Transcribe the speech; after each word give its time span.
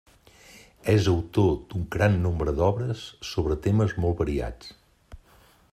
És 0.93 1.09
autor 1.11 1.51
d'un 1.73 1.83
gran 1.97 2.17
nombre 2.23 2.55
d'obres 2.61 3.05
sobre 3.33 3.61
temes 3.67 3.95
molt 4.07 4.21
variats. 4.25 4.73